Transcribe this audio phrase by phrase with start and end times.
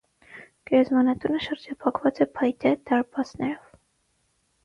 [0.69, 3.79] Գերեզմանատունը շրջափակված է փայտե դարպասներով։